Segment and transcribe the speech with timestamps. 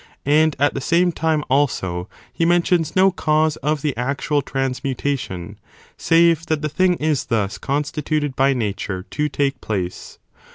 [0.25, 5.59] And, at the same time, also, he mentions no cause of the actual transmutation,
[5.95, 10.17] save that the thing is thus constituted by nature to take place.